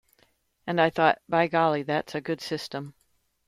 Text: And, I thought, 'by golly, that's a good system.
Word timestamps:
And, 0.65 0.81
I 0.81 0.89
thought, 0.89 1.21
'by 1.29 1.45
golly, 1.45 1.83
that's 1.83 2.15
a 2.15 2.21
good 2.21 2.41
system. 2.41 2.95